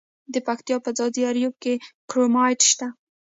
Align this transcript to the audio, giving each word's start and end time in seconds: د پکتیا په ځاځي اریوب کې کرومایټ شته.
د 0.33 0.35
پکتیا 0.47 0.77
په 0.85 0.89
ځاځي 0.97 1.21
اریوب 1.29 1.55
کې 1.63 1.73
کرومایټ 2.09 2.59
شته. 2.71 2.87